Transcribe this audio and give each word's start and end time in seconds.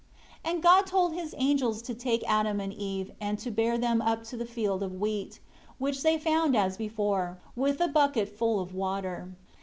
7 0.43 0.55
And 0.55 0.63
God 0.63 0.87
told 0.87 1.13
His 1.13 1.35
angels 1.37 1.79
to 1.83 1.93
take 1.93 2.23
Adam 2.27 2.59
and 2.59 2.73
Eve, 2.73 3.11
and 3.21 3.37
to 3.37 3.51
bear 3.51 3.77
them 3.77 4.01
up 4.01 4.23
to 4.23 4.35
the 4.35 4.47
field 4.47 4.81
of 4.81 4.99
wheat, 4.99 5.39
which 5.77 6.01
they 6.01 6.17
found 6.17 6.57
as 6.57 6.75
before, 6.75 7.37
with 7.55 7.77
the 7.77 7.87
bucket 7.87 8.27
full 8.27 8.59
of 8.59 8.73
water. 8.73 9.35